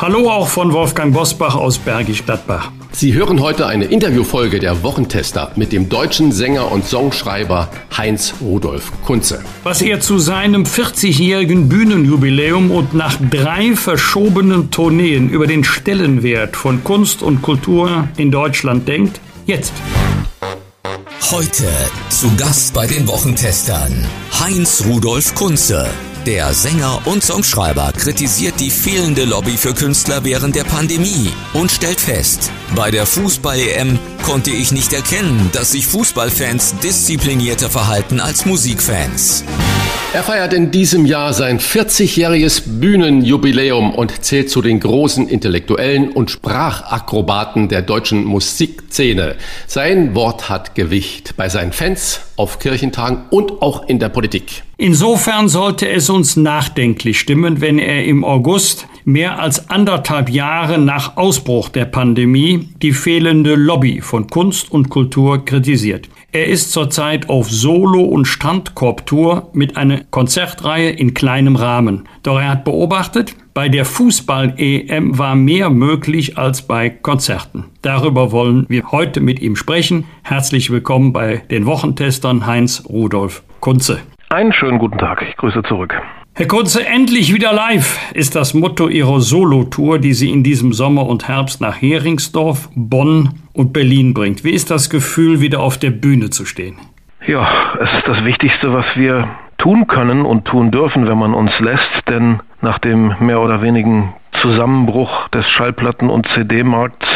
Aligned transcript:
Hallo 0.00 0.30
auch 0.30 0.48
von 0.48 0.72
Wolfgang 0.72 1.12
Bosbach 1.12 1.54
aus 1.54 1.76
Bergisch 1.76 2.24
Gladbach. 2.24 2.70
Sie 2.90 3.12
hören 3.12 3.38
heute 3.42 3.66
eine 3.66 3.84
Interviewfolge 3.84 4.58
der 4.58 4.82
Wochentester 4.82 5.52
mit 5.56 5.72
dem 5.72 5.90
deutschen 5.90 6.32
Sänger 6.32 6.72
und 6.72 6.86
Songschreiber 6.86 7.68
Heinz 7.94 8.32
Rudolf 8.40 8.92
Kunze. 9.04 9.44
Was 9.62 9.82
er 9.82 10.00
zu 10.00 10.18
seinem 10.18 10.62
40-jährigen 10.62 11.68
Bühnenjubiläum 11.68 12.70
und 12.70 12.94
nach 12.94 13.18
drei 13.30 13.76
verschobenen 13.76 14.70
Tourneen 14.70 15.28
über 15.28 15.46
den 15.46 15.64
Stellenwert 15.64 16.56
von 16.56 16.82
Kunst 16.82 17.22
und 17.22 17.42
Kultur 17.42 18.08
in 18.16 18.30
Deutschland 18.30 18.88
denkt, 18.88 19.20
jetzt. 19.44 19.74
Heute 21.30 21.68
zu 22.08 22.34
Gast 22.38 22.72
bei 22.72 22.86
den 22.86 23.06
Wochentestern 23.06 24.06
Heinz 24.40 24.82
Rudolf 24.88 25.34
Kunze. 25.34 25.86
Der 26.26 26.52
Sänger 26.52 27.00
und 27.06 27.24
Songschreiber 27.24 27.92
kritisiert 27.96 28.60
die 28.60 28.70
fehlende 28.70 29.24
Lobby 29.24 29.56
für 29.56 29.72
Künstler 29.72 30.22
während 30.22 30.54
der 30.54 30.64
Pandemie 30.64 31.32
und 31.54 31.72
stellt 31.72 31.98
fest, 31.98 32.50
bei 32.76 32.90
der 32.90 33.06
Fußball-EM 33.06 33.98
konnte 34.22 34.50
ich 34.50 34.70
nicht 34.70 34.92
erkennen, 34.92 35.48
dass 35.52 35.72
sich 35.72 35.86
Fußballfans 35.86 36.74
disziplinierter 36.82 37.70
verhalten 37.70 38.20
als 38.20 38.44
Musikfans. 38.44 39.44
Er 40.12 40.24
feiert 40.24 40.52
in 40.52 40.72
diesem 40.72 41.06
Jahr 41.06 41.32
sein 41.32 41.60
40-jähriges 41.60 42.80
Bühnenjubiläum 42.80 43.94
und 43.94 44.24
zählt 44.24 44.50
zu 44.50 44.60
den 44.60 44.80
großen 44.80 45.28
Intellektuellen 45.28 46.10
und 46.10 46.32
Sprachakrobaten 46.32 47.68
der 47.68 47.82
deutschen 47.82 48.24
Musikszene. 48.24 49.36
Sein 49.68 50.16
Wort 50.16 50.48
hat 50.48 50.74
Gewicht 50.74 51.36
bei 51.36 51.48
seinen 51.48 51.70
Fans, 51.70 52.22
auf 52.34 52.58
Kirchentagen 52.58 53.26
und 53.30 53.62
auch 53.62 53.88
in 53.88 54.00
der 54.00 54.08
Politik. 54.08 54.64
Insofern 54.78 55.48
sollte 55.48 55.88
es 55.88 56.10
uns 56.10 56.34
nachdenklich 56.34 57.20
stimmen, 57.20 57.60
wenn 57.60 57.78
er 57.78 58.04
im 58.04 58.24
August, 58.24 58.88
mehr 59.04 59.38
als 59.38 59.70
anderthalb 59.70 60.28
Jahre 60.28 60.78
nach 60.78 61.18
Ausbruch 61.18 61.68
der 61.68 61.84
Pandemie, 61.84 62.68
die 62.82 62.92
fehlende 62.92 63.54
Lobby 63.54 64.00
von 64.00 64.26
Kunst 64.26 64.72
und 64.72 64.88
Kultur 64.88 65.44
kritisiert. 65.44 66.08
Er 66.32 66.46
ist 66.46 66.70
zurzeit 66.70 67.28
auf 67.28 67.50
Solo- 67.50 68.04
und 68.04 68.24
Strandkorbtour 68.24 69.50
mit 69.52 69.76
einer 69.76 70.02
Konzertreihe 70.10 70.90
in 70.90 71.12
kleinem 71.12 71.56
Rahmen. 71.56 72.08
Doch 72.22 72.38
er 72.38 72.50
hat 72.50 72.64
beobachtet, 72.64 73.34
bei 73.52 73.68
der 73.68 73.84
Fußball-EM 73.84 75.18
war 75.18 75.34
mehr 75.34 75.70
möglich 75.70 76.38
als 76.38 76.62
bei 76.62 76.88
Konzerten. 76.88 77.64
Darüber 77.82 78.30
wollen 78.30 78.64
wir 78.68 78.92
heute 78.92 79.20
mit 79.20 79.40
ihm 79.40 79.56
sprechen. 79.56 80.04
Herzlich 80.22 80.70
willkommen 80.70 81.12
bei 81.12 81.42
den 81.50 81.66
Wochentestern 81.66 82.46
Heinz 82.46 82.84
Rudolf 82.88 83.42
Kunze. 83.58 83.98
Einen 84.28 84.52
schönen 84.52 84.78
guten 84.78 84.98
Tag. 84.98 85.22
Ich 85.28 85.36
grüße 85.36 85.64
zurück. 85.64 85.94
Herr 86.40 86.48
Kunze, 86.48 86.86
endlich 86.86 87.34
wieder 87.34 87.52
live 87.52 88.00
ist 88.14 88.34
das 88.34 88.54
Motto 88.54 88.88
Ihrer 88.88 89.20
Solo-Tour, 89.20 89.98
die 89.98 90.14
Sie 90.14 90.30
in 90.30 90.42
diesem 90.42 90.72
Sommer 90.72 91.06
und 91.06 91.28
Herbst 91.28 91.60
nach 91.60 91.82
Heringsdorf, 91.82 92.70
Bonn 92.74 93.42
und 93.52 93.74
Berlin 93.74 94.14
bringt. 94.14 94.42
Wie 94.42 94.52
ist 94.52 94.70
das 94.70 94.88
Gefühl, 94.88 95.42
wieder 95.42 95.60
auf 95.60 95.76
der 95.76 95.90
Bühne 95.90 96.30
zu 96.30 96.46
stehen? 96.46 96.78
Ja, 97.26 97.46
es 97.78 97.92
ist 97.92 98.08
das 98.08 98.24
Wichtigste, 98.24 98.72
was 98.72 98.86
wir 98.94 99.28
tun 99.58 99.86
können 99.86 100.24
und 100.24 100.46
tun 100.46 100.70
dürfen, 100.70 101.06
wenn 101.06 101.18
man 101.18 101.34
uns 101.34 101.50
lässt, 101.60 102.08
denn 102.08 102.40
nach 102.62 102.78
dem 102.78 103.14
mehr 103.20 103.42
oder 103.42 103.60
wenigen 103.60 104.14
Zusammenbruch 104.40 105.28
des 105.28 105.44
Schallplatten- 105.46 106.08
und 106.08 106.26
CD-Markts 106.28 107.06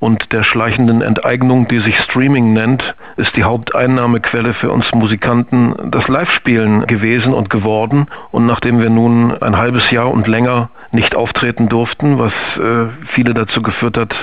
und 0.00 0.32
der 0.32 0.42
schleichenden 0.42 1.02
Enteignung, 1.02 1.68
die 1.68 1.80
sich 1.80 1.98
Streaming 2.00 2.52
nennt, 2.52 2.94
ist 3.16 3.34
die 3.36 3.44
Haupteinnahmequelle 3.44 4.54
für 4.54 4.70
uns 4.70 4.84
Musikanten 4.92 5.74
das 5.90 6.08
Live-Spielen 6.08 6.86
gewesen 6.86 7.32
und 7.32 7.48
geworden. 7.48 8.08
Und 8.30 8.46
nachdem 8.46 8.80
wir 8.80 8.90
nun 8.90 9.40
ein 9.42 9.56
halbes 9.56 9.90
Jahr 9.90 10.10
und 10.10 10.26
länger 10.26 10.70
nicht 10.92 11.14
auftreten 11.14 11.68
durften, 11.68 12.18
was 12.18 12.32
äh, 12.56 12.90
viele 13.14 13.34
dazu 13.34 13.62
geführt 13.62 13.96
hat, 13.96 14.14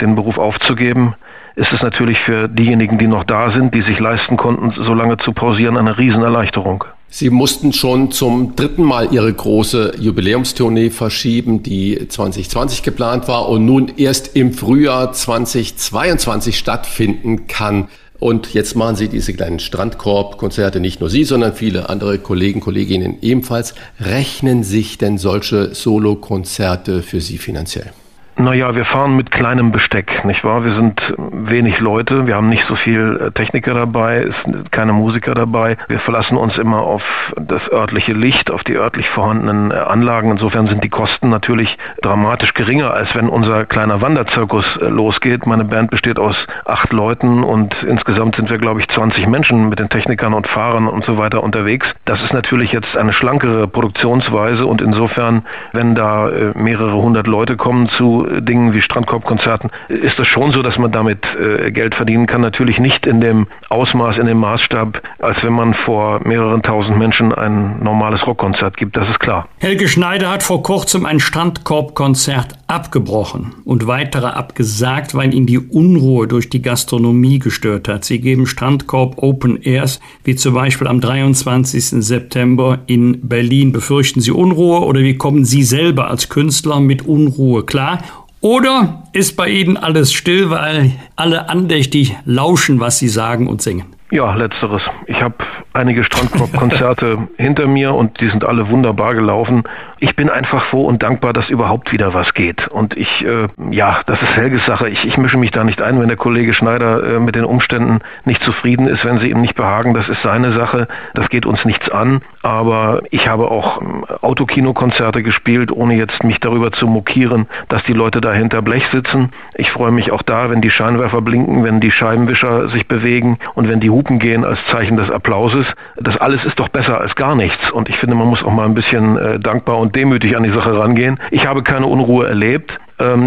den 0.00 0.14
Beruf 0.14 0.38
aufzugeben, 0.38 1.14
ist 1.56 1.72
es 1.72 1.82
natürlich 1.82 2.18
für 2.20 2.48
diejenigen, 2.48 2.98
die 2.98 3.06
noch 3.06 3.24
da 3.24 3.50
sind, 3.50 3.74
die 3.74 3.82
sich 3.82 3.98
leisten 3.98 4.36
konnten, 4.36 4.70
so 4.70 4.94
lange 4.94 5.16
zu 5.18 5.32
pausieren, 5.32 5.76
eine 5.76 5.98
Riesenerleichterung. 5.98 6.84
Sie 7.08 7.30
mussten 7.30 7.72
schon 7.72 8.10
zum 8.10 8.56
dritten 8.56 8.82
Mal 8.82 9.12
Ihre 9.12 9.32
große 9.32 9.94
Jubiläumstournee 10.00 10.90
verschieben, 10.90 11.62
die 11.62 12.08
2020 12.08 12.82
geplant 12.82 13.28
war 13.28 13.48
und 13.48 13.64
nun 13.64 13.92
erst 13.96 14.34
im 14.36 14.52
Frühjahr 14.52 15.12
2022 15.12 16.58
stattfinden 16.58 17.46
kann. 17.46 17.88
Und 18.18 18.54
jetzt 18.54 18.74
machen 18.74 18.96
Sie 18.96 19.08
diese 19.08 19.32
kleinen 19.32 19.60
Strandkorb-Konzerte, 19.60 20.80
nicht 20.80 21.00
nur 21.00 21.10
Sie, 21.10 21.24
sondern 21.24 21.54
viele 21.54 21.88
andere 21.88 22.18
Kollegen, 22.18 22.60
Kolleginnen 22.60 23.18
ebenfalls. 23.20 23.74
Rechnen 24.00 24.64
sich 24.64 24.98
denn 24.98 25.18
solche 25.18 25.74
Solo-Konzerte 25.74 27.02
für 27.02 27.20
Sie 27.20 27.38
finanziell? 27.38 27.92
Naja, 28.36 28.74
wir 28.74 28.84
fahren 28.84 29.14
mit 29.14 29.30
kleinem 29.30 29.70
Besteck, 29.70 30.24
nicht 30.24 30.42
wahr? 30.42 30.64
Wir 30.64 30.74
sind 30.74 31.00
wenig 31.18 31.78
Leute, 31.78 32.26
wir 32.26 32.34
haben 32.34 32.48
nicht 32.48 32.66
so 32.66 32.74
viel 32.74 33.28
äh, 33.28 33.30
Techniker 33.30 33.74
dabei, 33.74 34.24
es 34.24 34.34
sind 34.42 34.72
keine 34.72 34.92
Musiker 34.92 35.34
dabei. 35.34 35.76
Wir 35.86 36.00
verlassen 36.00 36.36
uns 36.36 36.58
immer 36.58 36.80
auf 36.80 37.02
das 37.36 37.62
örtliche 37.70 38.12
Licht, 38.12 38.50
auf 38.50 38.64
die 38.64 38.74
örtlich 38.74 39.08
vorhandenen 39.10 39.70
äh, 39.70 39.74
Anlagen. 39.74 40.32
Insofern 40.32 40.66
sind 40.66 40.82
die 40.82 40.88
Kosten 40.88 41.28
natürlich 41.28 41.78
dramatisch 42.02 42.54
geringer, 42.54 42.92
als 42.92 43.14
wenn 43.14 43.28
unser 43.28 43.66
kleiner 43.66 44.00
Wanderzirkus 44.00 44.64
äh, 44.78 44.86
losgeht. 44.86 45.46
Meine 45.46 45.64
Band 45.64 45.92
besteht 45.92 46.18
aus 46.18 46.34
acht 46.64 46.92
Leuten 46.92 47.44
und 47.44 47.72
insgesamt 47.84 48.34
sind 48.34 48.50
wir, 48.50 48.58
glaube 48.58 48.80
ich, 48.80 48.88
20 48.88 49.28
Menschen 49.28 49.68
mit 49.68 49.78
den 49.78 49.90
Technikern 49.90 50.34
und 50.34 50.48
Fahrern 50.48 50.88
und 50.88 51.04
so 51.04 51.18
weiter 51.18 51.40
unterwegs. 51.40 51.86
Das 52.04 52.20
ist 52.20 52.32
natürlich 52.32 52.72
jetzt 52.72 52.96
eine 52.96 53.12
schlankere 53.12 53.68
Produktionsweise 53.68 54.66
und 54.66 54.82
insofern, 54.82 55.46
wenn 55.72 55.94
da 55.94 56.28
mehrere 56.54 56.94
hundert 56.94 57.28
Leute 57.28 57.56
kommen 57.56 57.88
zu 57.90 58.23
Dingen 58.40 58.72
wie 58.72 58.82
Strandkorbkonzerten 58.82 59.70
ist 59.88 60.18
es 60.18 60.26
schon 60.26 60.52
so, 60.52 60.62
dass 60.62 60.78
man 60.78 60.92
damit 60.92 61.24
äh, 61.38 61.70
Geld 61.70 61.94
verdienen 61.94 62.26
kann. 62.26 62.40
Natürlich 62.40 62.78
nicht 62.78 63.06
in 63.06 63.20
dem 63.20 63.46
Ausmaß, 63.68 64.18
in 64.18 64.26
dem 64.26 64.38
Maßstab, 64.38 65.00
als 65.18 65.42
wenn 65.42 65.52
man 65.52 65.74
vor 65.74 66.20
mehreren 66.24 66.62
tausend 66.62 66.98
Menschen 66.98 67.32
ein 67.32 67.82
normales 67.82 68.26
Rockkonzert 68.26 68.76
gibt. 68.76 68.96
Das 68.96 69.08
ist 69.08 69.20
klar. 69.20 69.48
Helge 69.58 69.88
Schneider 69.88 70.30
hat 70.30 70.42
vor 70.42 70.62
kurzem 70.62 71.06
ein 71.06 71.20
Strandkorbkonzert 71.20 72.54
abgebrochen 72.66 73.54
und 73.64 73.86
weitere 73.86 74.26
abgesagt, 74.26 75.14
weil 75.14 75.34
ihn 75.34 75.46
die 75.46 75.58
Unruhe 75.58 76.26
durch 76.26 76.48
die 76.48 76.62
Gastronomie 76.62 77.38
gestört 77.38 77.88
hat. 77.88 78.04
Sie 78.04 78.20
geben 78.20 78.46
Strandkorb 78.46 79.22
Open 79.22 79.60
Airs, 79.62 80.00
wie 80.24 80.34
zum 80.34 80.54
Beispiel 80.54 80.86
am 80.86 81.00
23. 81.00 81.84
September 82.04 82.78
in 82.86 83.28
Berlin. 83.28 83.72
Befürchten 83.72 84.20
Sie 84.20 84.32
Unruhe 84.32 84.80
oder 84.80 85.00
wie 85.00 85.16
kommen 85.16 85.44
Sie 85.44 85.62
selber 85.62 86.08
als 86.08 86.28
Künstler 86.28 86.80
mit 86.80 87.06
Unruhe 87.06 87.64
klar? 87.64 87.98
Oder 88.44 89.04
ist 89.14 89.38
bei 89.38 89.48
Ihnen 89.48 89.78
alles 89.78 90.12
still, 90.12 90.50
weil 90.50 90.92
alle 91.16 91.48
andächtig 91.48 92.14
lauschen, 92.26 92.78
was 92.78 92.98
Sie 92.98 93.08
sagen 93.08 93.48
und 93.48 93.62
singen? 93.62 93.86
Ja, 94.10 94.34
letzteres. 94.34 94.82
Ich 95.06 95.22
habe 95.22 95.36
einige 95.72 96.04
Strandkorb-Konzerte 96.04 97.26
hinter 97.38 97.66
mir 97.66 97.94
und 97.94 98.20
die 98.20 98.28
sind 98.28 98.44
alle 98.44 98.68
wunderbar 98.68 99.14
gelaufen. 99.14 99.62
Ich 100.04 100.16
bin 100.16 100.28
einfach 100.28 100.66
froh 100.66 100.84
und 100.84 101.02
dankbar, 101.02 101.32
dass 101.32 101.48
überhaupt 101.48 101.90
wieder 101.90 102.12
was 102.12 102.34
geht. 102.34 102.68
Und 102.68 102.94
ich, 102.94 103.24
äh, 103.24 103.48
ja, 103.70 104.02
das 104.04 104.20
ist 104.20 104.36
Helges 104.36 104.66
Sache. 104.66 104.90
Ich, 104.90 105.02
ich 105.06 105.16
mische 105.16 105.38
mich 105.38 105.50
da 105.50 105.64
nicht 105.64 105.80
ein, 105.80 105.98
wenn 105.98 106.08
der 106.08 106.18
Kollege 106.18 106.52
Schneider 106.52 107.14
äh, 107.14 107.18
mit 107.18 107.36
den 107.36 107.46
Umständen 107.46 108.00
nicht 108.26 108.42
zufrieden 108.42 108.86
ist, 108.86 109.02
wenn 109.06 109.18
sie 109.20 109.30
ihm 109.30 109.40
nicht 109.40 109.54
behagen. 109.54 109.94
Das 109.94 110.06
ist 110.10 110.20
seine 110.20 110.52
Sache. 110.52 110.88
Das 111.14 111.30
geht 111.30 111.46
uns 111.46 111.64
nichts 111.64 111.88
an. 111.88 112.20
Aber 112.42 113.00
ich 113.12 113.28
habe 113.28 113.50
auch 113.50 113.80
ähm, 113.80 114.04
Autokinokonzerte 114.20 115.22
gespielt, 115.22 115.72
ohne 115.72 115.94
jetzt 115.94 116.22
mich 116.22 116.38
darüber 116.38 116.70
zu 116.70 116.86
mokieren, 116.86 117.46
dass 117.70 117.82
die 117.84 117.94
Leute 117.94 118.20
da 118.20 118.34
hinter 118.34 118.60
Blech 118.60 118.86
sitzen. 118.92 119.32
Ich 119.54 119.70
freue 119.70 119.90
mich 119.90 120.12
auch 120.12 120.20
da, 120.20 120.50
wenn 120.50 120.60
die 120.60 120.70
Scheinwerfer 120.70 121.22
blinken, 121.22 121.64
wenn 121.64 121.80
die 121.80 121.90
Scheibenwischer 121.90 122.68
sich 122.68 122.86
bewegen 122.88 123.38
und 123.54 123.70
wenn 123.70 123.80
die 123.80 123.88
Hupen 123.88 124.18
gehen 124.18 124.44
als 124.44 124.58
Zeichen 124.66 124.98
des 124.98 125.10
Applauses. 125.10 125.64
Das 125.96 126.18
alles 126.18 126.44
ist 126.44 126.60
doch 126.60 126.68
besser 126.68 127.00
als 127.00 127.14
gar 127.14 127.34
nichts. 127.34 127.70
Und 127.70 127.88
ich 127.88 127.96
finde, 127.96 128.16
man 128.16 128.28
muss 128.28 128.44
auch 128.44 128.52
mal 128.52 128.66
ein 128.66 128.74
bisschen 128.74 129.16
äh, 129.16 129.40
dankbar 129.40 129.78
und 129.78 129.93
demütig 129.94 130.36
an 130.36 130.42
die 130.42 130.50
Sache 130.50 130.78
rangehen. 130.78 131.18
Ich 131.30 131.46
habe 131.46 131.62
keine 131.62 131.86
Unruhe 131.86 132.26
erlebt, 132.26 132.78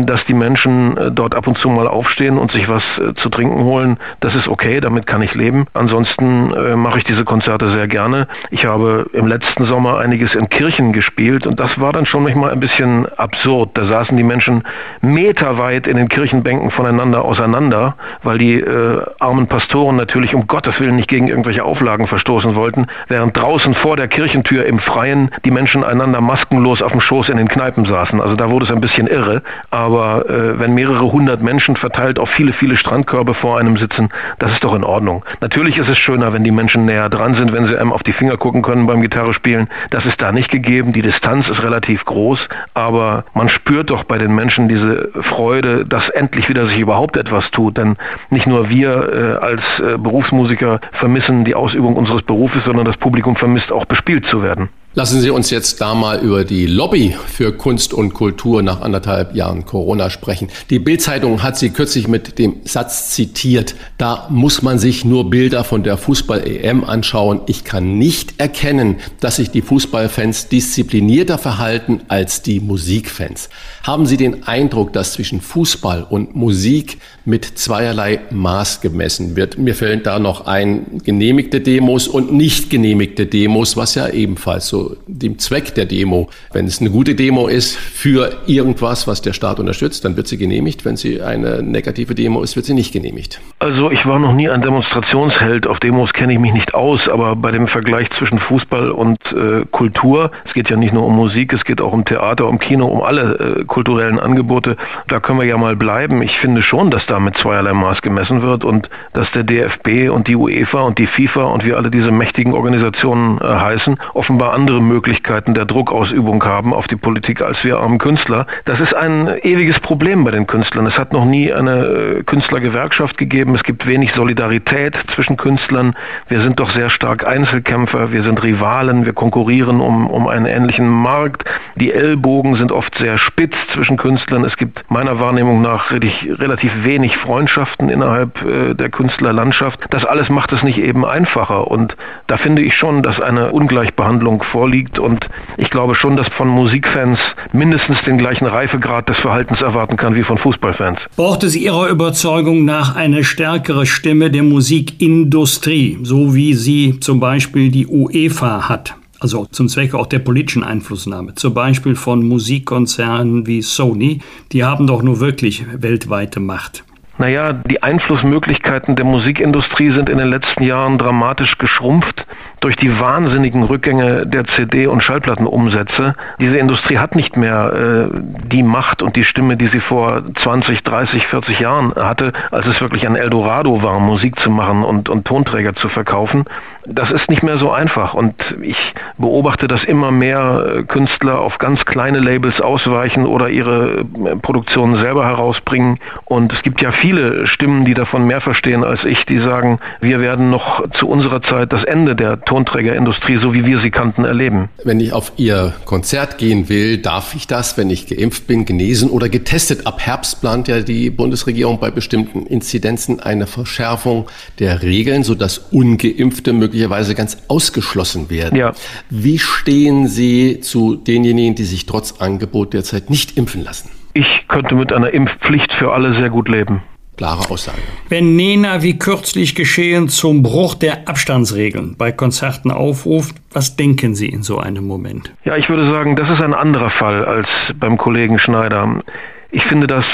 dass 0.05 0.23
die 0.25 0.33
Menschen 0.33 0.97
äh, 0.97 1.11
dort 1.11 1.35
ab 1.35 1.47
und 1.47 1.57
zu 1.57 1.69
mal 1.69 1.87
aufstehen 1.87 2.37
und 2.37 2.51
sich 2.51 2.69
was 2.69 2.83
äh, 2.97 3.13
zu 3.15 3.29
trinken 3.29 3.63
holen. 3.63 3.97
Das 4.21 4.33
ist 4.35 4.47
okay, 4.47 4.79
damit 4.79 5.07
kann 5.07 5.21
ich 5.21 5.33
leben. 5.35 5.67
Ansonsten 5.73 6.53
äh, 6.53 6.75
mache 6.75 6.99
ich 6.99 7.03
diese 7.03 7.25
Konzerte 7.25 7.71
sehr 7.71 7.87
gerne. 7.87 8.27
Ich 8.49 8.65
habe 8.65 9.09
im 9.13 9.27
letzten 9.27 9.65
Sommer 9.65 9.99
einiges 9.99 10.33
in 10.35 10.49
Kirchen 10.49 10.93
gespielt 10.93 11.45
und 11.45 11.59
das 11.59 11.79
war 11.79 11.91
dann 11.93 12.05
schon 12.05 12.23
manchmal 12.23 12.51
ein 12.51 12.59
bisschen 12.59 13.07
absurd. 13.17 13.71
Da 13.73 13.85
saßen 13.85 14.15
die 14.15 14.23
Menschen 14.23 14.63
meterweit 15.01 15.87
in 15.87 15.97
den 15.97 16.09
Kirchenbänken 16.09 16.71
voneinander 16.71 17.25
auseinander, 17.25 17.95
weil 18.23 18.37
die 18.37 18.59
äh, 18.59 19.01
armen 19.19 19.47
Pastoren 19.47 19.95
natürlich 19.95 20.33
um 20.33 20.47
Gottes 20.47 20.79
Willen 20.79 20.95
nicht 20.95 21.09
gegen 21.09 21.27
irgendwelche 21.27 21.63
Auflagen 21.63 22.07
verstoßen 22.07 22.55
wollten, 22.55 22.87
während 23.07 23.35
draußen 23.35 23.73
vor 23.75 23.97
der 23.97 24.07
Kirchentür 24.07 24.65
im 24.65 24.79
Freien 24.79 25.29
die 25.45 25.51
Menschen 25.51 25.83
einander 25.83 26.21
maskenlos 26.21 26.81
auf 26.81 26.91
dem 26.91 27.01
Schoß 27.01 27.29
in 27.29 27.37
den 27.37 27.47
Kneipen 27.47 27.85
saßen. 27.85 28.21
Also 28.21 28.35
da 28.35 28.49
wurde 28.49 28.65
es 28.65 28.71
ein 28.71 28.81
bisschen 28.81 29.07
irre. 29.07 29.41
Aber 29.69 30.29
äh, 30.29 30.59
wenn 30.59 30.73
mehrere 30.73 31.11
hundert 31.11 31.41
Menschen 31.41 31.75
verteilt 31.75 32.19
auf 32.19 32.29
viele, 32.29 32.53
viele 32.53 32.77
Strandkörbe 32.77 33.33
vor 33.33 33.59
einem 33.59 33.77
sitzen, 33.77 34.09
das 34.39 34.51
ist 34.51 34.63
doch 34.63 34.73
in 34.73 34.83
Ordnung. 34.83 35.23
Natürlich 35.41 35.77
ist 35.77 35.89
es 35.89 35.97
schöner, 35.97 36.33
wenn 36.33 36.43
die 36.43 36.51
Menschen 36.51 36.85
näher 36.85 37.09
dran 37.09 37.35
sind, 37.35 37.53
wenn 37.53 37.67
sie 37.67 37.77
einem 37.77 37.91
auf 37.91 38.03
die 38.03 38.13
Finger 38.13 38.37
gucken 38.37 38.61
können 38.61 38.87
beim 38.87 39.01
Gitarre 39.01 39.33
spielen. 39.33 39.67
Das 39.89 40.05
ist 40.05 40.21
da 40.21 40.31
nicht 40.31 40.51
gegeben. 40.51 40.93
Die 40.93 41.01
Distanz 41.01 41.47
ist 41.49 41.61
relativ 41.61 42.05
groß, 42.05 42.39
aber 42.73 43.25
man 43.33 43.49
spürt 43.49 43.89
doch 43.89 44.03
bei 44.03 44.17
den 44.17 44.33
Menschen 44.33 44.67
diese 44.67 45.09
Freude, 45.21 45.85
dass 45.85 46.07
endlich 46.09 46.49
wieder 46.49 46.67
sich 46.67 46.79
überhaupt 46.79 47.17
etwas 47.17 47.49
tut. 47.51 47.77
Denn 47.77 47.97
nicht 48.29 48.47
nur 48.47 48.69
wir 48.69 49.39
äh, 49.41 49.45
als 49.45 49.61
äh, 49.79 49.97
Berufsmusiker 49.97 50.79
vermissen 50.93 51.45
die 51.45 51.55
Ausübung 51.55 51.95
unseres 51.95 52.21
Berufes, 52.23 52.63
sondern 52.65 52.85
das 52.85 52.97
Publikum 52.97 53.35
vermisst 53.35 53.71
auch 53.71 53.85
bespielt 53.85 54.25
zu 54.27 54.41
werden. 54.43 54.69
Lassen 54.97 55.21
Sie 55.21 55.29
uns 55.29 55.51
jetzt 55.51 55.79
da 55.79 55.93
mal 55.93 56.21
über 56.21 56.43
die 56.43 56.65
Lobby 56.65 57.15
für 57.27 57.53
Kunst 57.55 57.93
und 57.93 58.15
Kultur 58.15 58.63
nach 58.63 58.81
anderthalb 58.81 59.35
Jahren 59.35 59.63
Corona 59.63 60.09
sprechen. 60.09 60.47
Die 60.71 60.79
Bildzeitung 60.79 61.43
hat 61.43 61.55
sie 61.55 61.69
kürzlich 61.69 62.07
mit 62.07 62.39
dem 62.39 62.55
Satz 62.63 63.11
zitiert, 63.11 63.75
da 63.99 64.25
muss 64.31 64.63
man 64.63 64.79
sich 64.79 65.05
nur 65.05 65.29
Bilder 65.29 65.63
von 65.63 65.83
der 65.83 65.97
Fußball-EM 65.97 66.83
anschauen. 66.83 67.41
Ich 67.45 67.63
kann 67.63 67.99
nicht 67.99 68.39
erkennen, 68.39 68.95
dass 69.19 69.35
sich 69.35 69.51
die 69.51 69.61
Fußballfans 69.61 70.47
disziplinierter 70.47 71.37
verhalten 71.37 72.01
als 72.07 72.41
die 72.41 72.59
Musikfans. 72.59 73.49
Haben 73.83 74.07
Sie 74.07 74.17
den 74.17 74.47
Eindruck, 74.47 74.93
dass 74.93 75.13
zwischen 75.13 75.41
Fußball 75.41 76.07
und 76.09 76.35
Musik 76.35 76.97
mit 77.23 77.45
zweierlei 77.45 78.21
Maß 78.31 78.81
gemessen 78.81 79.35
wird? 79.35 79.59
Mir 79.59 79.75
fällt 79.75 80.07
da 80.07 80.17
noch 80.17 80.47
ein 80.47 81.01
genehmigte 81.03 81.61
Demos 81.61 82.07
und 82.07 82.33
nicht 82.33 82.71
genehmigte 82.71 83.27
Demos, 83.27 83.77
was 83.77 83.93
ja 83.93 84.09
ebenfalls 84.09 84.67
so 84.67 84.86
dem 85.07 85.39
Zweck 85.39 85.75
der 85.75 85.85
Demo. 85.85 86.29
Wenn 86.53 86.65
es 86.65 86.81
eine 86.81 86.89
gute 86.89 87.15
Demo 87.15 87.47
ist 87.47 87.75
für 87.75 88.31
irgendwas, 88.47 89.07
was 89.07 89.21
der 89.21 89.33
Staat 89.33 89.59
unterstützt, 89.59 90.05
dann 90.05 90.17
wird 90.17 90.27
sie 90.27 90.37
genehmigt. 90.37 90.85
Wenn 90.85 90.97
sie 90.97 91.21
eine 91.21 91.63
negative 91.63 92.15
Demo 92.15 92.41
ist, 92.41 92.55
wird 92.55 92.65
sie 92.65 92.73
nicht 92.73 92.93
genehmigt. 92.93 93.39
Also 93.59 93.91
ich 93.91 94.05
war 94.05 94.19
noch 94.19 94.33
nie 94.33 94.49
ein 94.49 94.61
Demonstrationsheld. 94.61 95.67
Auf 95.67 95.79
Demos 95.79 96.13
kenne 96.13 96.33
ich 96.33 96.39
mich 96.39 96.53
nicht 96.53 96.73
aus, 96.73 97.07
aber 97.07 97.35
bei 97.35 97.51
dem 97.51 97.67
Vergleich 97.67 98.09
zwischen 98.17 98.39
Fußball 98.39 98.91
und 98.91 99.19
äh, 99.31 99.65
Kultur, 99.71 100.31
es 100.45 100.53
geht 100.53 100.69
ja 100.69 100.77
nicht 100.77 100.93
nur 100.93 101.05
um 101.05 101.15
Musik, 101.15 101.53
es 101.53 101.63
geht 101.63 101.81
auch 101.81 101.93
um 101.93 102.05
Theater, 102.05 102.47
um 102.47 102.59
Kino, 102.59 102.87
um 102.87 103.01
alle 103.01 103.59
äh, 103.59 103.63
kulturellen 103.65 104.19
Angebote, 104.19 104.77
da 105.07 105.19
können 105.19 105.39
wir 105.39 105.47
ja 105.47 105.57
mal 105.57 105.75
bleiben. 105.75 106.21
Ich 106.21 106.37
finde 106.39 106.61
schon, 106.61 106.91
dass 106.91 107.05
da 107.07 107.19
mit 107.19 107.37
zweierlei 107.37 107.73
Maß 107.73 108.01
gemessen 108.01 108.41
wird 108.41 108.63
und 108.63 108.89
dass 109.13 109.31
der 109.31 109.43
DFB 109.43 110.09
und 110.11 110.27
die 110.27 110.35
UEFA 110.35 110.81
und 110.81 110.99
die 110.99 111.07
FIFA 111.07 111.45
und 111.45 111.65
wie 111.65 111.73
alle 111.73 111.89
diese 111.89 112.11
mächtigen 112.11 112.53
Organisationen 112.53 113.39
äh, 113.39 113.43
heißen, 113.45 113.97
offenbar 114.13 114.53
andere 114.53 114.66
andere 114.67 114.81
Möglichkeiten 114.81 115.53
der 115.53 115.63
Druckausübung 115.63 116.43
haben 116.43 116.73
auf 116.73 116.87
die 116.87 116.97
Politik 116.97 117.41
als 117.41 117.63
wir 117.63 117.77
armen 117.77 117.99
Künstler. 117.99 118.47
Das 118.65 118.81
ist 118.81 118.93
ein 118.93 119.29
ewiges 119.43 119.79
Problem 119.79 120.25
bei 120.25 120.31
den 120.31 120.45
Künstlern. 120.45 120.85
Es 120.87 120.97
hat 120.97 121.13
noch 121.13 121.23
nie 121.23 121.53
eine 121.53 121.85
äh, 121.85 122.23
Künstlergewerkschaft 122.23 123.17
gegeben. 123.17 123.55
Es 123.55 123.63
gibt 123.63 123.87
wenig 123.87 124.11
Solidarität 124.13 124.93
zwischen 125.15 125.37
Künstlern. 125.37 125.95
Wir 126.27 126.41
sind 126.41 126.59
doch 126.59 126.69
sehr 126.71 126.89
stark 126.89 127.25
Einzelkämpfer. 127.25 128.11
Wir 128.11 128.23
sind 128.23 128.43
Rivalen. 128.43 129.05
Wir 129.05 129.13
konkurrieren 129.13 129.79
um, 129.79 130.07
um 130.07 130.27
einen 130.27 130.45
ähnlichen 130.45 130.89
Markt. 130.89 131.45
Die 131.77 131.93
Ellbogen 131.93 132.55
sind 132.55 132.73
oft 132.73 132.93
sehr 132.97 133.17
spitz 133.17 133.55
zwischen 133.73 133.95
Künstlern. 133.95 134.43
Es 134.43 134.57
gibt 134.57 134.91
meiner 134.91 135.17
Wahrnehmung 135.21 135.61
nach 135.61 135.91
relativ 135.91 136.73
wenig 136.83 137.15
Freundschaften 137.15 137.87
innerhalb 137.87 138.43
äh, 138.43 138.73
der 138.73 138.89
Künstlerlandschaft. 138.89 139.79
Das 139.91 140.03
alles 140.03 140.27
macht 140.27 140.51
es 140.51 140.61
nicht 140.61 140.77
eben 140.77 141.05
einfacher. 141.05 141.71
Und 141.71 141.95
da 142.27 142.35
finde 142.35 142.63
ich 142.63 142.75
schon, 142.75 143.01
dass 143.01 143.21
eine 143.21 143.53
Ungleichbehandlung 143.53 144.43
vorliegt 144.43 144.56
vorliegt. 144.57 144.97
Und 144.97 145.27
ich 145.57 145.69
glaube 145.69 145.93
schon, 145.93 146.17
dass 146.17 146.27
von 146.29 146.47
Musikfans 146.47 147.19
mindestens 147.53 147.99
den 148.07 148.17
gleichen 148.17 148.47
Reifegrad 148.47 149.07
des 149.07 149.17
Verhaltens 149.17 149.61
erwarten 149.61 149.97
kann 149.97 150.15
wie 150.15 150.23
von 150.23 150.39
Fußballfans. 150.39 150.97
Braucht 151.15 151.43
es 151.43 151.55
Ihrer 151.55 151.89
Überzeugung 151.89 152.65
nach 152.65 152.95
eine 152.95 153.23
stärkere 153.23 153.85
Stimme 153.85 154.31
der 154.31 154.41
Musikindustrie, 154.41 155.99
so 156.01 156.33
wie 156.33 156.55
sie 156.55 156.99
zum 156.99 157.19
Beispiel 157.19 157.69
die 157.69 157.85
UEFA 157.85 158.67
hat? 158.67 158.95
also 159.19 159.45
zum 159.45 159.67
Zwecke 159.67 159.97
auch 159.97 160.05
der 160.05 160.19
politischen 160.19 160.63
Einflussnahme, 160.63 161.33
zum 161.33 161.51
Beispiel 161.55 161.95
von 161.95 162.23
Musikkonzernen 162.23 163.47
wie 163.47 163.63
Sony, 163.63 164.19
die 164.51 164.63
haben 164.63 164.85
doch 164.85 165.01
nur 165.01 165.19
wirklich 165.19 165.65
weltweite 165.73 166.39
Macht. 166.39 166.83
Naja, 167.17 167.51
die 167.51 167.81
Einflussmöglichkeiten 167.81 168.95
der 168.95 169.05
Musikindustrie 169.05 169.91
sind 169.91 170.07
in 170.07 170.19
den 170.19 170.27
letzten 170.27 170.61
Jahren 170.61 170.99
dramatisch 170.99 171.57
geschrumpft 171.57 172.27
durch 172.59 172.75
die 172.75 172.99
wahnsinnigen 172.99 173.63
Rückgänge 173.63 174.25
der 174.25 174.45
CD- 174.45 174.87
und 174.87 175.01
Schallplattenumsätze. 175.03 176.15
Diese 176.39 176.57
Industrie 176.57 176.97
hat 176.97 177.15
nicht 177.15 177.37
mehr 177.37 178.09
äh, 178.11 178.17
die 178.51 178.63
Macht 178.63 179.01
und 179.01 179.15
die 179.15 179.23
Stimme, 179.23 179.57
die 179.57 179.67
sie 179.67 179.79
vor 179.79 180.23
20, 180.43 180.83
30, 180.83 181.27
40 181.27 181.59
Jahren 181.59 181.93
hatte, 181.95 182.33
als 182.51 182.65
es 182.65 182.81
wirklich 182.81 183.07
ein 183.07 183.15
Eldorado 183.15 183.81
war, 183.83 183.99
Musik 183.99 184.39
zu 184.39 184.49
machen 184.49 184.83
und, 184.83 185.09
und 185.09 185.25
Tonträger 185.25 185.75
zu 185.75 185.89
verkaufen. 185.89 186.45
Das 186.85 187.11
ist 187.11 187.29
nicht 187.29 187.43
mehr 187.43 187.57
so 187.57 187.69
einfach 187.69 188.13
und 188.13 188.33
ich 188.61 188.77
beobachte, 189.17 189.67
dass 189.67 189.83
immer 189.83 190.11
mehr 190.11 190.77
äh, 190.77 190.83
Künstler 190.83 191.39
auf 191.39 191.57
ganz 191.57 191.83
kleine 191.85 192.19
Labels 192.19 192.61
ausweichen 192.61 193.25
oder 193.25 193.49
ihre 193.49 193.99
äh, 193.99 194.35
Produktionen 194.41 194.95
selber 194.95 195.25
herausbringen. 195.25 195.99
Und 196.25 196.53
es 196.53 196.61
gibt 196.63 196.81
ja 196.81 196.91
viele 196.91 197.45
Stimmen, 197.47 197.83
die 197.83 197.93
davon 197.93 198.25
mehr 198.25 198.39
verstehen 198.39 198.85
als 198.85 199.03
ich, 199.03 199.25
die 199.25 199.39
sagen, 199.39 199.79
wir 199.99 200.21
werden 200.21 200.49
noch 200.49 200.89
zu 200.91 201.09
unserer 201.09 201.41
Zeit 201.41 201.73
das 201.73 201.83
Ende 201.83 202.15
der 202.15 202.39
Tonträgerindustrie, 202.47 203.39
so 203.41 203.53
wie 203.53 203.65
wir 203.65 203.81
sie 203.81 203.91
kannten, 203.91 204.25
erleben. 204.25 204.69
Wenn 204.83 204.99
ich 204.99 205.13
auf 205.13 205.33
Ihr 205.37 205.73
Konzert 205.85 206.37
gehen 206.37 206.69
will, 206.69 206.97
darf 206.97 207.35
ich 207.35 207.45
das, 207.45 207.77
wenn 207.77 207.89
ich 207.89 208.07
geimpft 208.07 208.47
bin, 208.47 208.65
genesen 208.65 209.09
oder 209.09 209.29
getestet? 209.29 209.85
Ab 209.85 209.99
Herbst 209.99 210.41
plant 210.41 210.67
ja 210.67 210.79
die 210.79 211.09
Bundesregierung 211.09 211.79
bei 211.79 211.91
bestimmten 211.91 212.45
Inzidenzen 212.45 213.19
eine 213.19 213.47
Verschärfung 213.47 214.27
der 214.59 214.81
Regeln, 214.81 215.23
sodass 215.23 215.57
ungeimpfte 215.57 216.53
möglicherweise 216.53 217.15
ganz 217.15 217.37
ausgeschlossen 217.47 218.29
werden. 218.29 218.57
Ja. 218.57 218.71
Wie 219.09 219.39
stehen 219.39 220.07
Sie 220.07 220.61
zu 220.61 220.95
denjenigen, 220.95 221.55
die 221.55 221.65
sich 221.65 221.85
trotz 221.85 222.19
Angebot 222.21 222.73
derzeit 222.73 223.09
nicht 223.09 223.37
impfen 223.37 223.63
lassen? 223.63 223.89
Ich 224.13 224.45
könnte 224.47 224.73
mit 224.73 224.93
einer 224.93 225.13
Impfpflicht 225.13 225.71
für 225.73 225.93
alle 225.93 226.15
sehr 226.15 226.29
gut 226.29 226.49
leben. 226.49 226.81
Klare 227.17 227.49
Aussage. 227.49 227.79
Wenn 228.09 228.35
Nena 228.35 228.83
wie 228.83 228.97
kürzlich 228.97 229.55
geschehen 229.55 230.07
zum 230.07 230.43
Bruch 230.43 230.75
der 230.75 231.09
Abstandsregeln 231.09 231.95
bei 231.97 232.11
Konzerten 232.11 232.69
aufruft, 232.69 233.35
was 233.51 233.75
denken 233.75 234.13
Sie 234.13 234.29
in 234.29 234.43
so 234.43 234.59
einem 234.59 234.85
Moment? 234.85 235.33
Ja, 235.43 235.57
ich 235.57 235.67
würde 235.67 235.91
sagen, 235.91 236.15
das 236.15 236.29
ist 236.29 236.41
ein 236.41 236.53
anderer 236.53 236.91
Fall 236.91 237.25
als 237.25 237.47
beim 237.79 237.97
Kollegen 237.97 238.37
Schneider. 238.37 239.03
Ich 239.49 239.63
finde 239.63 239.87
das 239.87 240.05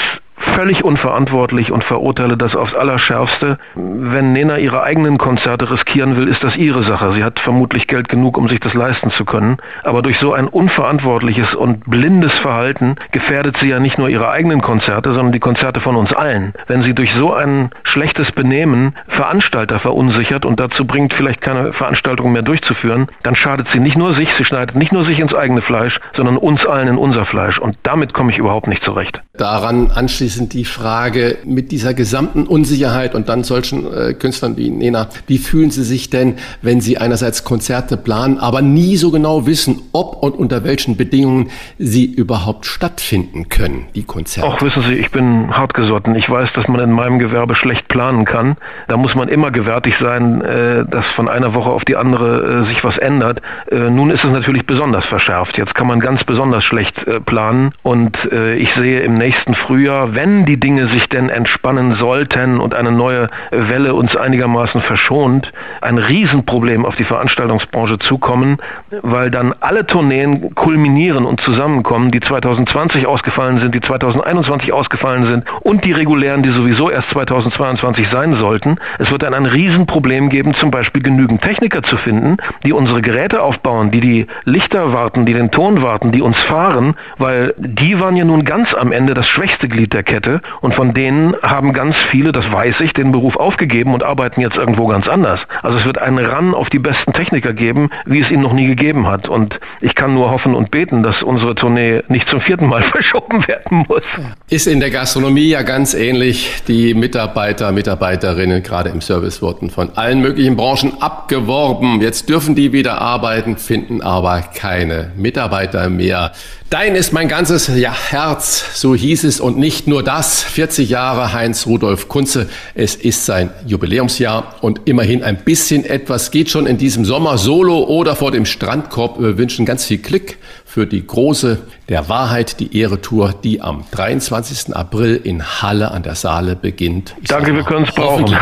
völlig 0.54 0.84
unverantwortlich 0.84 1.72
und 1.72 1.84
verurteile 1.84 2.36
das 2.36 2.54
aufs 2.54 2.74
Allerschärfste. 2.74 3.58
Wenn 3.74 4.32
Nena 4.32 4.58
ihre 4.58 4.82
eigenen 4.82 5.18
Konzerte 5.18 5.70
riskieren 5.70 6.16
will, 6.16 6.28
ist 6.28 6.42
das 6.42 6.56
ihre 6.56 6.84
Sache. 6.84 7.12
Sie 7.14 7.24
hat 7.24 7.40
vermutlich 7.40 7.86
Geld 7.86 8.08
genug, 8.08 8.36
um 8.36 8.48
sich 8.48 8.60
das 8.60 8.74
leisten 8.74 9.10
zu 9.10 9.24
können. 9.24 9.56
Aber 9.82 10.02
durch 10.02 10.18
so 10.18 10.32
ein 10.32 10.48
unverantwortliches 10.48 11.54
und 11.54 11.84
blindes 11.88 12.32
Verhalten 12.40 12.96
gefährdet 13.12 13.56
sie 13.60 13.68
ja 13.68 13.80
nicht 13.80 13.98
nur 13.98 14.08
ihre 14.08 14.30
eigenen 14.30 14.60
Konzerte, 14.60 15.14
sondern 15.14 15.32
die 15.32 15.40
Konzerte 15.40 15.80
von 15.80 15.96
uns 15.96 16.12
allen. 16.12 16.54
Wenn 16.66 16.82
sie 16.82 16.94
durch 16.94 17.12
so 17.14 17.32
ein 17.32 17.70
schlechtes 17.82 18.30
Benehmen 18.32 18.94
Veranstalter 19.08 19.80
verunsichert 19.80 20.44
und 20.44 20.60
dazu 20.60 20.86
bringt, 20.86 21.14
vielleicht 21.14 21.40
keine 21.40 21.72
Veranstaltung 21.72 22.32
mehr 22.32 22.42
durchzuführen, 22.42 23.08
dann 23.22 23.34
schadet 23.34 23.68
sie 23.72 23.80
nicht 23.80 23.96
nur 23.96 24.14
sich, 24.14 24.28
sie 24.36 24.44
schneidet 24.44 24.76
nicht 24.76 24.92
nur 24.92 25.04
sich 25.04 25.18
ins 25.18 25.34
eigene 25.34 25.62
Fleisch, 25.62 25.98
sondern 26.14 26.36
uns 26.36 26.64
allen 26.66 26.88
in 26.88 26.98
unser 26.98 27.24
Fleisch. 27.24 27.58
Und 27.58 27.76
damit 27.82 28.14
komme 28.14 28.30
ich 28.30 28.38
überhaupt 28.38 28.66
nicht 28.66 28.84
zurecht. 28.84 29.20
Daran 29.36 29.90
anschließend 29.90 30.33
abschließend 30.34 30.52
die 30.52 30.64
Frage 30.64 31.38
mit 31.44 31.70
dieser 31.70 31.94
gesamten 31.94 32.46
Unsicherheit 32.48 33.14
und 33.14 33.28
dann 33.28 33.44
solchen 33.44 33.86
äh, 33.86 34.14
Künstlern 34.14 34.56
wie 34.56 34.68
Nena, 34.68 35.06
wie 35.28 35.38
fühlen 35.38 35.70
Sie 35.70 35.84
sich 35.84 36.10
denn, 36.10 36.34
wenn 36.60 36.80
Sie 36.80 36.98
einerseits 36.98 37.44
Konzerte 37.44 37.96
planen, 37.96 38.38
aber 38.38 38.60
nie 38.60 38.96
so 38.96 39.12
genau 39.12 39.46
wissen, 39.46 39.80
ob 39.92 40.24
und 40.24 40.34
unter 40.34 40.64
welchen 40.64 40.96
Bedingungen 40.96 41.50
sie 41.78 42.04
überhaupt 42.06 42.66
stattfinden 42.66 43.48
können, 43.48 43.86
die 43.94 44.02
Konzerte? 44.02 44.48
Auch 44.48 44.60
wissen 44.60 44.82
Sie, 44.82 44.94
ich 44.94 45.12
bin 45.12 45.56
hartgesotten. 45.56 46.16
Ich 46.16 46.28
weiß, 46.28 46.50
dass 46.54 46.66
man 46.66 46.80
in 46.80 46.90
meinem 46.90 47.20
Gewerbe 47.20 47.54
schlecht 47.54 47.86
planen 47.86 48.24
kann. 48.24 48.56
Da 48.88 48.96
muss 48.96 49.14
man 49.14 49.28
immer 49.28 49.52
gewärtig 49.52 49.94
sein, 50.00 50.40
äh, 50.40 50.84
dass 50.84 51.06
von 51.14 51.28
einer 51.28 51.54
Woche 51.54 51.70
auf 51.70 51.84
die 51.84 51.94
andere 51.94 52.64
äh, 52.64 52.68
sich 52.68 52.82
was 52.82 52.98
ändert. 52.98 53.40
Äh, 53.70 53.90
nun 53.90 54.10
ist 54.10 54.24
es 54.24 54.30
natürlich 54.30 54.66
besonders 54.66 55.04
verschärft. 55.04 55.56
Jetzt 55.58 55.74
kann 55.76 55.86
man 55.86 56.00
ganz 56.00 56.24
besonders 56.24 56.64
schlecht 56.64 56.98
äh, 57.06 57.20
planen 57.20 57.72
und 57.82 58.16
äh, 58.32 58.54
ich 58.56 58.74
sehe 58.74 59.00
im 59.00 59.14
nächsten 59.14 59.54
Frühjahr, 59.54 60.13
wenn 60.14 60.44
die 60.46 60.58
Dinge 60.58 60.88
sich 60.88 61.08
denn 61.08 61.28
entspannen 61.28 61.96
sollten 61.96 62.60
und 62.60 62.74
eine 62.74 62.92
neue 62.92 63.28
Welle 63.50 63.94
uns 63.94 64.16
einigermaßen 64.16 64.82
verschont, 64.82 65.52
ein 65.80 65.98
Riesenproblem 65.98 66.86
auf 66.86 66.96
die 66.96 67.04
Veranstaltungsbranche 67.04 67.98
zukommen, 67.98 68.58
weil 69.02 69.30
dann 69.30 69.54
alle 69.60 69.86
Tourneen 69.86 70.54
kulminieren 70.54 71.24
und 71.24 71.40
zusammenkommen, 71.40 72.10
die 72.10 72.20
2020 72.20 73.06
ausgefallen 73.06 73.60
sind, 73.60 73.74
die 73.74 73.80
2021 73.80 74.72
ausgefallen 74.72 75.26
sind 75.26 75.44
und 75.60 75.84
die 75.84 75.92
regulären, 75.92 76.42
die 76.42 76.50
sowieso 76.50 76.90
erst 76.90 77.10
2022 77.10 78.08
sein 78.10 78.34
sollten. 78.34 78.76
Es 78.98 79.10
wird 79.10 79.22
dann 79.22 79.34
ein 79.34 79.46
Riesenproblem 79.46 80.28
geben, 80.28 80.54
zum 80.54 80.70
Beispiel 80.70 81.02
genügend 81.02 81.42
Techniker 81.42 81.82
zu 81.82 81.96
finden, 81.96 82.36
die 82.64 82.72
unsere 82.72 83.02
Geräte 83.02 83.42
aufbauen, 83.42 83.90
die 83.90 84.00
die 84.00 84.26
Lichter 84.44 84.92
warten, 84.92 85.26
die 85.26 85.34
den 85.34 85.50
Ton 85.50 85.82
warten, 85.82 86.12
die 86.12 86.22
uns 86.22 86.38
fahren, 86.44 86.94
weil 87.18 87.54
die 87.58 88.00
waren 88.00 88.16
ja 88.16 88.24
nun 88.24 88.44
ganz 88.44 88.72
am 88.74 88.92
Ende 88.92 89.14
das 89.14 89.26
schwächste 89.26 89.68
Glied 89.68 89.92
der 89.92 90.03
Kette 90.04 90.40
und 90.60 90.74
von 90.74 90.94
denen 90.94 91.34
haben 91.42 91.72
ganz 91.72 91.96
viele, 92.10 92.32
das 92.32 92.50
weiß 92.50 92.76
ich, 92.80 92.92
den 92.92 93.12
Beruf 93.12 93.36
aufgegeben 93.36 93.94
und 93.94 94.02
arbeiten 94.02 94.40
jetzt 94.40 94.56
irgendwo 94.56 94.86
ganz 94.86 95.08
anders. 95.08 95.40
Also 95.62 95.78
es 95.78 95.84
wird 95.84 95.98
einen 95.98 96.24
Ran 96.24 96.54
auf 96.54 96.70
die 96.70 96.78
besten 96.78 97.12
Techniker 97.12 97.52
geben, 97.52 97.90
wie 98.06 98.20
es 98.20 98.30
ihn 98.30 98.40
noch 98.40 98.52
nie 98.52 98.66
gegeben 98.66 99.06
hat. 99.06 99.28
Und 99.28 99.58
ich 99.80 99.94
kann 99.94 100.14
nur 100.14 100.30
hoffen 100.30 100.54
und 100.54 100.70
beten, 100.70 101.02
dass 101.02 101.22
unsere 101.22 101.54
Tournee 101.54 102.02
nicht 102.08 102.28
zum 102.28 102.40
vierten 102.40 102.66
Mal 102.66 102.82
verschoben 102.92 103.46
werden 103.48 103.84
muss. 103.88 104.02
Ist 104.48 104.66
in 104.66 104.80
der 104.80 104.90
Gastronomie 104.90 105.48
ja 105.48 105.62
ganz 105.62 105.94
ähnlich. 105.94 106.62
Die 106.68 106.94
Mitarbeiter, 106.94 107.72
Mitarbeiterinnen, 107.72 108.62
gerade 108.62 108.90
im 108.90 109.00
Service 109.00 109.42
wurden 109.42 109.70
von 109.70 109.90
allen 109.96 110.20
möglichen 110.20 110.56
Branchen 110.56 110.92
abgeworben. 111.00 112.00
Jetzt 112.00 112.28
dürfen 112.28 112.54
die 112.54 112.72
wieder 112.72 113.00
arbeiten, 113.00 113.56
finden 113.56 114.02
aber 114.02 114.42
keine 114.54 115.12
Mitarbeiter 115.16 115.88
mehr. 115.88 116.32
Dein 116.70 116.96
ist 116.96 117.12
mein 117.12 117.28
ganzes 117.28 117.68
ja, 117.68 117.94
Herz, 117.94 118.64
so 118.74 118.94
hieß 118.96 119.24
es. 119.24 119.38
Und 119.38 119.58
nicht 119.58 119.86
nur 119.86 120.02
das. 120.02 120.42
40 120.42 120.88
Jahre 120.88 121.32
Heinz 121.32 121.66
Rudolf 121.66 122.08
Kunze. 122.08 122.48
Es 122.74 122.96
ist 122.96 123.26
sein 123.26 123.50
Jubiläumsjahr 123.66 124.56
und 124.60 124.80
immerhin 124.86 125.22
ein 125.22 125.36
bisschen 125.36 125.84
etwas 125.84 126.30
geht 126.30 126.50
schon 126.50 126.66
in 126.66 126.76
diesem 126.76 127.04
Sommer 127.04 127.38
solo 127.38 127.84
oder 127.84 128.16
vor 128.16 128.32
dem 128.32 128.44
Strandkorb. 128.44 129.20
Wir 129.20 129.38
wünschen 129.38 129.66
ganz 129.66 129.84
viel 129.84 129.98
Glück 129.98 130.36
für 130.64 130.86
die 130.86 131.06
große 131.06 131.58
Der 131.88 132.08
Wahrheit, 132.08 132.58
die 132.58 132.76
Ehre-Tour, 132.76 133.34
die 133.44 133.60
am 133.60 133.84
23. 133.92 134.74
April 134.74 135.20
in 135.22 135.62
Halle 135.62 135.92
an 135.92 136.02
der 136.02 136.16
Saale 136.16 136.56
beginnt. 136.56 137.14
Ich 137.20 137.28
Danke, 137.28 137.54
wir 137.54 137.62
können 137.62 137.84
es 137.84 137.94
brauchen. 137.94 138.36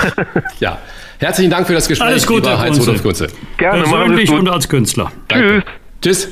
Ja. 0.61 0.79
Herzlichen 1.19 1.51
Dank 1.51 1.67
für 1.67 1.75
das 1.75 1.87
Gespräch, 1.87 2.09
Alles 2.09 2.27
Gute, 2.27 2.49
lieber 2.49 2.61
Heinz 2.61 2.81
Rudolf 2.81 3.03
Kunze. 3.03 3.27
Gerne, 3.59 3.83
Persönlich 3.83 4.31
und 4.31 4.49
als 4.49 4.69
Künstler. 4.69 5.13
Danke. 5.29 5.63
Tschüss. 5.65 5.65
Tschüss. 6.03 6.31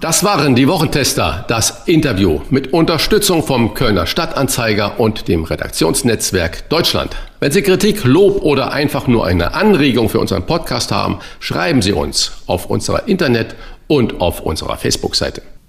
Das 0.00 0.22
waren 0.22 0.54
die 0.54 0.68
Wochentester, 0.68 1.44
das 1.48 1.82
Interview 1.86 2.42
mit 2.48 2.72
Unterstützung 2.72 3.42
vom 3.42 3.74
Kölner 3.74 4.06
Stadtanzeiger 4.06 5.00
und 5.00 5.26
dem 5.26 5.42
Redaktionsnetzwerk 5.42 6.68
Deutschland. 6.68 7.16
Wenn 7.40 7.50
Sie 7.50 7.62
Kritik, 7.62 8.04
Lob 8.04 8.40
oder 8.42 8.72
einfach 8.72 9.08
nur 9.08 9.26
eine 9.26 9.54
Anregung 9.54 10.08
für 10.08 10.20
unseren 10.20 10.46
Podcast 10.46 10.92
haben, 10.92 11.18
schreiben 11.40 11.82
Sie 11.82 11.92
uns 11.92 12.30
auf 12.46 12.66
unserer 12.66 13.08
Internet- 13.08 13.56
und 13.88 14.20
auf 14.20 14.42
unserer 14.42 14.76
Facebook-Seite. 14.76 15.42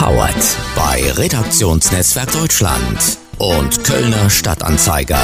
Powered 0.00 0.56
bei 0.74 1.12
Redaktionsnetzwerk 1.12 2.32
Deutschland 2.32 3.18
und 3.36 3.84
Kölner 3.84 4.30
Stadtanzeiger. 4.30 5.20